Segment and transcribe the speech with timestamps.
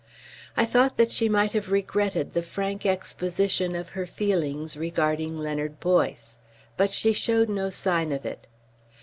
[0.57, 5.79] I thought that she might have regretted the frank exposition of her feelings regarding Leonard
[5.79, 6.39] Boyce.
[6.75, 8.47] But she showed no sign of it.